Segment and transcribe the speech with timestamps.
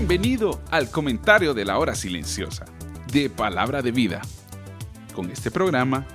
[0.00, 2.64] Bienvenido al comentario de la hora silenciosa,
[3.12, 4.22] de palabra de vida.
[5.14, 6.06] Con este programa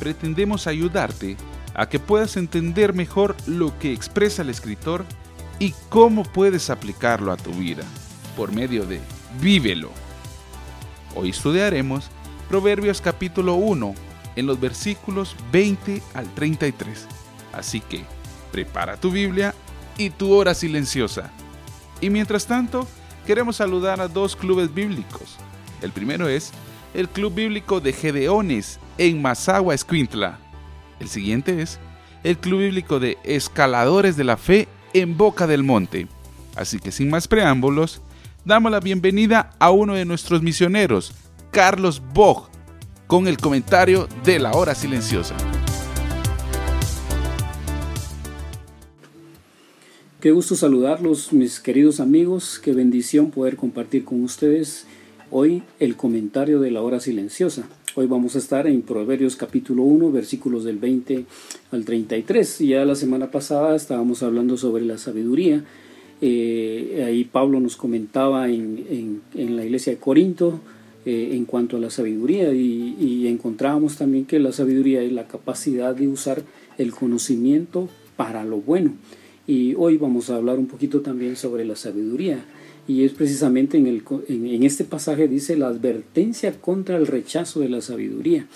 [0.00, 1.36] pretendemos ayudarte
[1.74, 5.04] a que puedas entender mejor lo que expresa el escritor
[5.58, 7.84] y cómo puedes aplicarlo a tu vida
[8.34, 8.98] por medio de
[9.42, 9.90] Vívelo.
[11.14, 12.08] Hoy estudiaremos
[12.48, 13.94] Proverbios capítulo 1
[14.36, 17.06] en los versículos 20 al 33.
[17.52, 18.06] Así que
[18.50, 19.54] prepara tu Biblia
[19.98, 21.30] y tu hora silenciosa.
[22.00, 22.88] Y mientras tanto,
[23.24, 25.36] queremos saludar a dos clubes bíblicos.
[25.82, 26.52] El primero es
[26.94, 30.38] el Club Bíblico de Gedeones en Mazagua, Escuintla.
[31.00, 31.80] El siguiente es
[32.22, 36.06] el Club Bíblico de Escaladores de la Fe en Boca del Monte.
[36.56, 38.00] Así que sin más preámbulos,
[38.44, 41.12] damos la bienvenida a uno de nuestros misioneros,
[41.50, 42.48] Carlos Bog,
[43.06, 45.34] con el comentario de la hora silenciosa.
[50.24, 52.58] Qué gusto saludarlos, mis queridos amigos.
[52.58, 54.86] Qué bendición poder compartir con ustedes
[55.30, 57.68] hoy el comentario de la hora silenciosa.
[57.94, 61.26] Hoy vamos a estar en Proverbios capítulo 1, versículos del 20
[61.72, 62.60] al 33.
[62.60, 65.62] Ya la semana pasada estábamos hablando sobre la sabiduría.
[66.22, 70.58] Eh, ahí Pablo nos comentaba en, la iglesia de Corinto
[71.04, 75.28] eh, en cuanto a la sabiduría y, y encontrábamos también que la sabiduría es la
[75.28, 76.42] capacidad de usar
[76.78, 78.94] el conocimiento para lo bueno
[79.46, 82.44] y hoy vamos a hablar un poquito también sobre la sabiduría.
[82.86, 87.68] Y es precisamente en, el, en, este pasaje dice la advertencia contra el rechazo de
[87.68, 88.46] la sabiduría.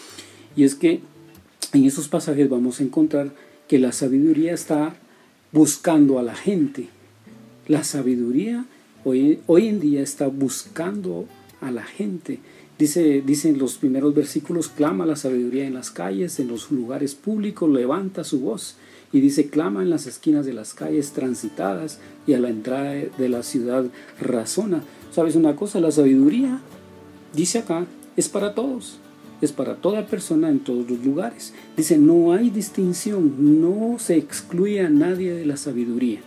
[0.57, 1.01] Y es que
[1.73, 3.35] en esos pasajes vamos a encontrar
[3.69, 4.97] que la sabiduría está
[5.53, 6.89] buscando a la gente.
[7.69, 8.65] La sabiduría
[9.05, 11.27] hoy, hoy en día está buscando
[11.61, 12.39] a la gente.
[12.79, 17.69] Dice, dicen los primeros versículos, clama la sabiduría en las calles, en los lugares públicos,
[17.69, 18.77] levanta su voz.
[19.13, 23.29] Y dice, clama en las esquinas de las calles transitadas y a la entrada de
[23.29, 23.87] la ciudad
[24.21, 24.83] razona.
[25.11, 25.81] ¿Sabes una cosa?
[25.81, 26.61] La sabiduría,
[27.35, 28.99] dice acá, es para todos.
[29.41, 31.55] Es para toda persona en todos los lugares.
[31.77, 36.21] Dice, no hay distinción, no se excluye a nadie de la sabiduría.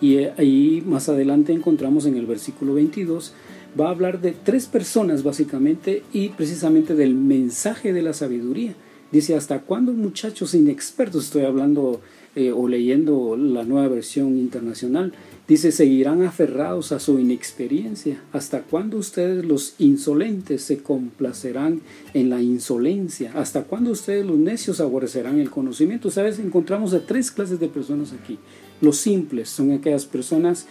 [0.00, 3.32] Y ahí más adelante encontramos en el versículo 22,
[3.78, 8.74] va a hablar de tres personas básicamente y precisamente del mensaje de la sabiduría.
[9.10, 11.24] Dice, ¿hasta cuándo muchachos inexpertos?
[11.24, 12.00] Estoy hablando
[12.36, 15.12] eh, o leyendo la nueva versión internacional,
[15.46, 18.20] dice, seguirán aferrados a su inexperiencia.
[18.32, 21.80] ¿Hasta cuándo ustedes los insolentes se complacerán
[22.12, 23.30] en la insolencia?
[23.36, 26.10] ¿Hasta cuándo ustedes los necios aborrecerán el conocimiento?
[26.10, 28.36] Sabes, encontramos a tres clases de personas aquí.
[28.80, 30.66] Los simples son aquellas personas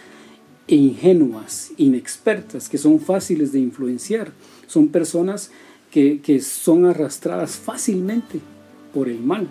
[0.66, 4.32] ingenuas, inexpertas, que son fáciles de influenciar.
[4.66, 5.50] Son personas
[5.90, 8.40] que, que son arrastradas fácilmente
[8.92, 9.48] por el mal.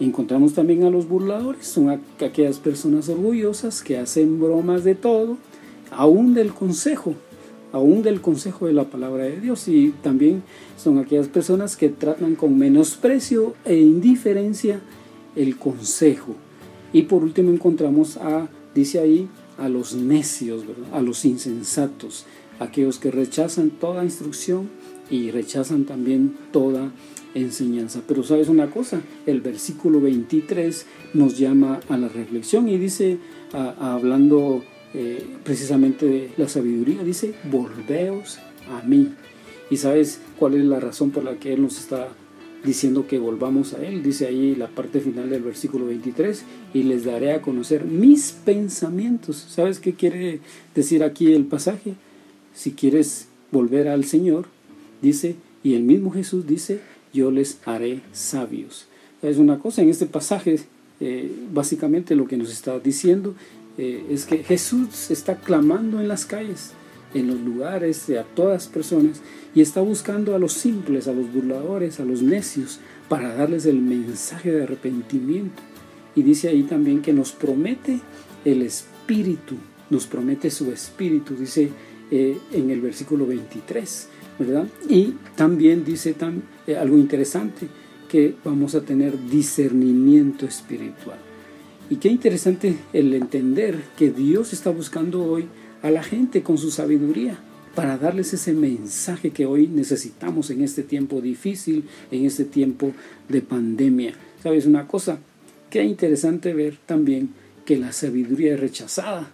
[0.00, 5.36] Encontramos también a los burladores, son aquellas personas orgullosas que hacen bromas de todo,
[5.90, 7.14] aún del consejo,
[7.72, 9.66] aún del consejo de la palabra de Dios.
[9.66, 10.44] Y también
[10.76, 14.80] son aquellas personas que tratan con menosprecio e indiferencia
[15.34, 16.36] el consejo.
[16.92, 22.24] Y por último encontramos a, dice ahí, a los necios, a los insensatos,
[22.58, 24.68] aquellos que rechazan toda instrucción
[25.10, 26.92] y rechazan también toda
[27.34, 28.02] enseñanza.
[28.06, 33.18] Pero sabes una cosa, el versículo 23 nos llama a la reflexión y dice,
[33.52, 34.62] hablando
[34.94, 38.38] eh, precisamente de la sabiduría, dice, volveos
[38.70, 39.12] a mí.
[39.70, 42.08] ¿Y sabes cuál es la razón por la que Él nos está
[42.64, 44.02] diciendo que volvamos a Él?
[44.02, 49.36] Dice ahí la parte final del versículo 23, y les daré a conocer mis pensamientos.
[49.48, 50.40] ¿Sabes qué quiere
[50.74, 51.94] decir aquí el pasaje?
[52.54, 54.46] Si quieres volver al Señor,
[55.02, 56.80] dice, y el mismo Jesús dice,
[57.12, 58.86] yo les haré sabios.
[59.22, 60.60] Es una cosa, en este pasaje,
[61.00, 63.34] eh, básicamente lo que nos está diciendo
[63.76, 66.72] eh, es que Jesús está clamando en las calles,
[67.14, 69.20] en los lugares, a todas personas,
[69.54, 73.80] y está buscando a los simples, a los burladores, a los necios, para darles el
[73.80, 75.62] mensaje de arrepentimiento.
[76.14, 78.00] Y dice ahí también que nos promete
[78.44, 79.56] el Espíritu,
[79.90, 81.70] nos promete su Espíritu, dice
[82.10, 84.08] eh, en el versículo 23.
[84.88, 86.14] Y también dice
[86.66, 87.66] eh, algo interesante,
[88.08, 91.18] que vamos a tener discernimiento espiritual.
[91.90, 95.46] Y qué interesante el entender que Dios está buscando hoy
[95.82, 97.38] a la gente con su sabiduría
[97.74, 102.92] para darles ese mensaje que hoy necesitamos en este tiempo difícil, en este tiempo
[103.28, 104.14] de pandemia.
[104.42, 105.18] ¿Sabes una cosa?
[105.70, 107.30] Qué interesante ver también
[107.64, 109.30] que la sabiduría es rechazada.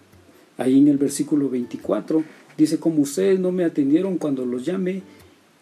[0.57, 2.23] Ahí en el versículo 24
[2.57, 5.01] Dice, como ustedes no me atendieron cuando los llamé,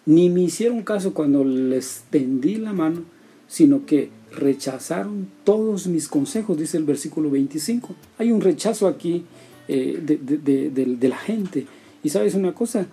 [0.05, 3.03] ni me hicieron caso cuando les tendí la mano,
[3.47, 7.95] sino que rechazaron todos mis consejos, dice el versículo 25.
[8.19, 9.23] Hay un rechazo aquí
[9.67, 11.65] eh, de, la gente
[12.03, 12.87] Y sabes una cosa,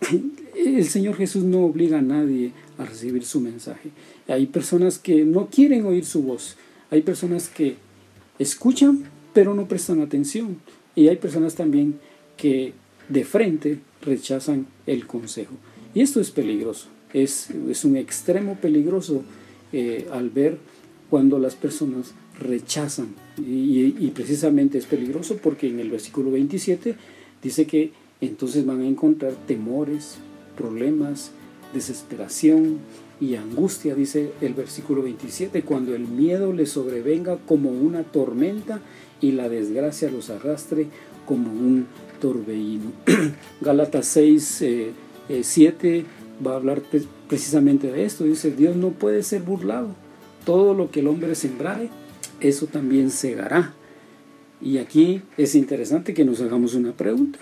[0.56, 3.90] el Señor Jesús no obliga a nadie a recibir su mensaje.
[4.28, 6.56] Hay personas que no quieren oír su voz.
[6.90, 7.76] Hay personas que
[8.38, 9.04] escuchan
[9.34, 10.56] pero no prestan atención.
[10.94, 11.98] Y hay personas también
[12.38, 12.72] que
[13.10, 15.54] de frente rechazan el consejo.
[15.94, 16.86] Y esto es peligroso.
[17.12, 19.22] Es, es un extremo peligroso
[19.72, 20.56] eh, al ver
[21.10, 23.14] cuando las personas rechazan.
[23.38, 26.94] Y, precisamente es peligroso porque en el versículo 27
[27.42, 30.18] dice que entonces van a encontrar temores,
[30.56, 31.32] problemas,
[31.72, 32.78] desesperación
[33.20, 38.80] y angustia, dice el versículo 27, cuando el miedo les sobrevenga como una tormenta
[39.20, 40.86] y la desgracia los arrastre
[41.26, 41.86] como un
[42.20, 42.92] torbellino.
[43.60, 44.64] Gálatas 6,
[45.42, 46.04] 7 eh,
[46.44, 46.82] va a hablar
[47.28, 48.24] precisamente de esto.
[48.24, 49.88] Dice, Dios no puede ser burlado.
[50.44, 51.88] Todo lo que el hombre sembrare,
[52.40, 53.74] eso también segará.
[54.60, 57.38] Y aquí es interesante que nos hagamos una pregunta.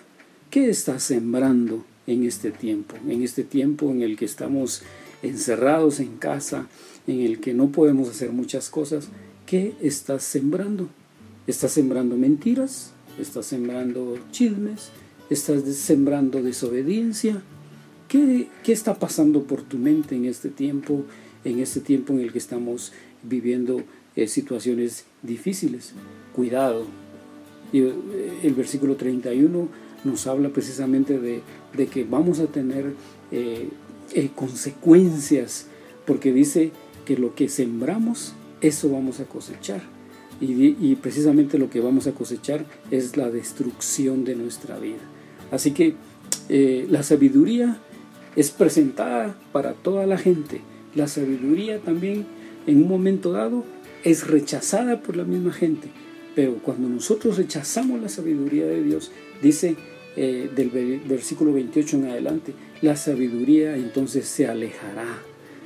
[0.51, 2.97] ¿Qué estás sembrando en este tiempo?
[3.09, 4.83] En este tiempo en el que estamos
[5.23, 6.67] encerrados en casa,
[7.07, 9.09] en el que no podemos hacer muchas cosas.
[9.47, 10.89] ¿Qué estás sembrando?
[11.47, 12.93] ¿Estás sembrando mentiras?
[13.19, 14.91] ¿Estás sembrando chismes?
[15.31, 17.43] ¿Estás sembrando desobediencia?
[18.09, 21.05] ¿Qué, ¿Qué, está pasando por tu mente en este tiempo,
[21.45, 22.93] en este tiempo en el que estamos
[23.23, 23.83] viviendo
[24.17, 25.93] eh, situaciones difíciles?
[26.35, 26.87] Cuidado.
[27.73, 27.95] Y, eh,
[28.43, 29.69] el versículo 31
[30.05, 31.43] nos habla precisamente de,
[31.77, 32.95] de que vamos a tener
[34.15, 35.69] eh, consecuencias,
[36.07, 36.71] porque dice
[37.07, 39.81] que lo que sembramos, eso vamos a cosechar.
[40.41, 44.99] Y, precisamente lo que vamos a cosechar es la destrucción de nuestra vida.
[45.53, 45.95] Así que
[46.49, 47.79] eh, la sabiduría
[48.35, 50.61] es presentada para toda la gente.
[50.97, 52.27] La sabiduría también
[52.67, 53.65] en un momento dado
[54.05, 55.89] es rechazada por la misma gente.
[56.35, 59.13] Pero cuando nosotros rechazamos la sabiduría de Dios,
[59.43, 59.77] dice
[60.17, 60.71] eh, del
[61.07, 65.19] versículo 28 en adelante, la sabiduría entonces se alejará.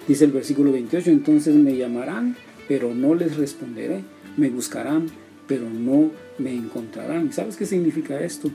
[0.09, 2.37] Dice el versículo 28, entonces me llamarán,
[2.69, 4.03] pero no les responderé
[4.37, 5.07] me buscarán,
[5.47, 7.33] pero no me encontrarán.
[7.33, 8.51] ¿Sabes qué significa esto?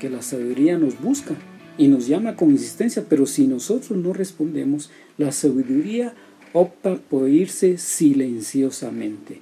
[0.00, 1.34] Que la sabiduría nos busca
[1.78, 6.14] y nos llama con insistencia, pero si nosotros no respondemos, la sabiduría
[6.52, 9.40] opta por irse silenciosamente.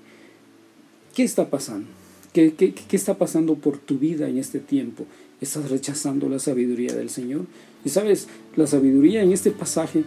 [1.14, 1.88] ¿Qué está pasando?
[2.32, 5.06] ¿Qué, qué, qué está pasando por tu vida en este tiempo?
[5.40, 7.46] ¿Estás rechazando la sabiduría del Señor?
[7.84, 10.04] Y sabes, la sabiduría en este pasaje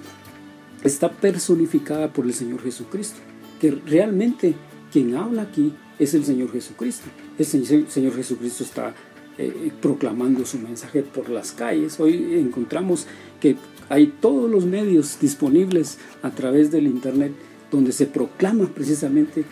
[0.84, 3.18] está personificada por el Señor Jesucristo,
[3.62, 4.56] que realmente
[4.92, 7.08] quien habla aquí es el Señor Jesucristo.
[7.38, 8.96] El Señor Jesucristo está
[9.38, 12.00] eh, proclamando su mensaje por las calles.
[12.00, 13.06] Hoy encontramos
[13.40, 13.56] que
[13.89, 17.31] hay todos los medios disponibles a través del Internet
[17.72, 19.45] donde se proclama precisamente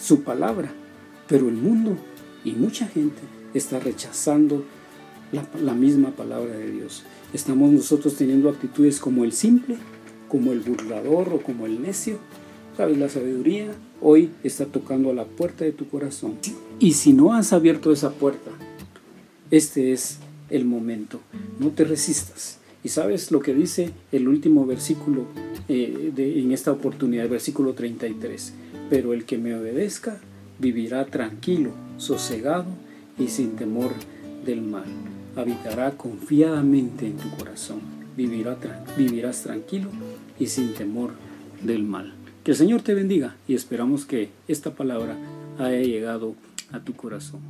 [0.00, 0.72] su palabra.
[1.28, 1.96] Pero el mundo
[2.44, 3.20] y mucha gente
[3.54, 4.64] está rechazando
[5.32, 7.04] la, misma palabra de Dios.
[7.32, 9.76] Estamos nosotros teniendo actitudes como el simple,
[10.28, 12.18] como el burlador o como el necio.
[12.76, 12.98] ¿Sabes?
[12.98, 16.34] La sabiduría hoy está tocando a la puerta de tu corazón.
[16.78, 18.50] Y si no has abierto esa puerta,
[19.50, 20.18] este es
[20.50, 21.20] el momento.
[21.58, 22.58] No te resistas.
[22.84, 25.26] Y sabes lo que dice el último versículo
[25.68, 28.54] eh, de, en esta oportunidad, el versículo 33.
[28.90, 30.20] Pero el que me obedezca
[30.58, 32.66] vivirá tranquilo, sosegado
[33.18, 33.92] y sin temor
[34.44, 34.84] del mal.
[35.36, 37.80] Habitará confiadamente en tu corazón.
[38.16, 38.58] Vivirá,
[38.96, 39.88] vivirás tranquilo
[40.38, 41.12] y sin temor
[41.62, 42.12] del mal.
[42.44, 45.16] Que el Señor te bendiga y esperamos que esta palabra
[45.58, 46.34] haya llegado
[46.72, 47.40] a tu corazón.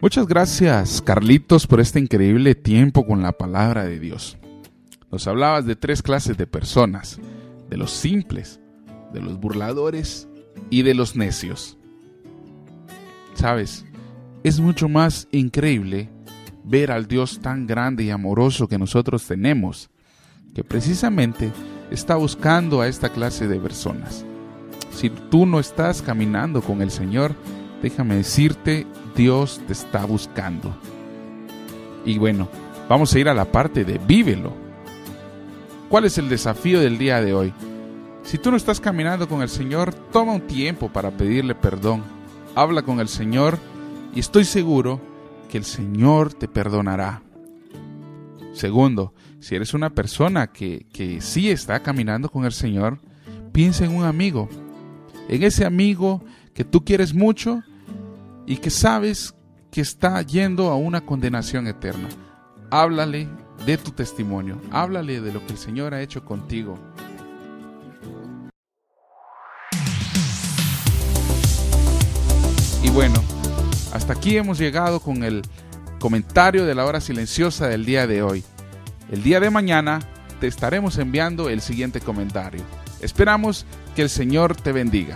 [0.00, 4.38] Muchas gracias, Carlitos, por este increíble tiempo con la palabra de Dios.
[5.10, 7.18] Nos hablabas de tres clases de personas,
[7.68, 8.60] de los simples,
[9.12, 10.28] de los burladores
[10.70, 11.78] y de los necios.
[13.34, 13.86] Sabes,
[14.44, 16.08] es mucho más increíble
[16.62, 19.90] ver al Dios tan grande y amoroso que nosotros tenemos
[20.54, 21.50] que precisamente
[21.90, 24.24] está buscando a esta clase de personas.
[24.92, 27.34] Si tú no estás caminando con el Señor,
[27.82, 28.86] déjame decirte,
[29.18, 30.72] Dios te está buscando.
[32.06, 32.48] Y bueno,
[32.88, 34.52] vamos a ir a la parte de vívelo.
[35.88, 37.52] ¿Cuál es el desafío del día de hoy?
[38.22, 42.04] Si tú no estás caminando con el Señor, toma un tiempo para pedirle perdón.
[42.54, 43.58] Habla con el Señor
[44.14, 45.00] y estoy seguro
[45.50, 47.22] que el Señor te perdonará.
[48.52, 53.00] Segundo, si eres una persona que, que sí está caminando con el Señor,
[53.50, 54.48] piensa en un amigo,
[55.28, 56.22] en ese amigo
[56.54, 57.64] que tú quieres mucho
[58.48, 59.34] y que sabes
[59.70, 62.08] que está yendo a una condenación eterna.
[62.70, 63.28] Háblale
[63.66, 66.78] de tu testimonio, háblale de lo que el Señor ha hecho contigo.
[72.82, 73.22] Y bueno,
[73.92, 75.42] Hasta aquí hemos llegado con el
[75.98, 78.44] comentario de la hora silenciosa del día de hoy.
[79.10, 80.00] El día de mañana
[80.40, 82.62] te estaremos enviando el siguiente comentario.
[83.00, 85.14] Esperamos que el Señor te bendiga.